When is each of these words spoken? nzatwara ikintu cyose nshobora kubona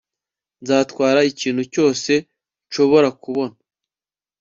nzatwara 0.61 1.19
ikintu 1.31 1.63
cyose 1.73 2.11
nshobora 2.67 3.09
kubona 3.21 3.55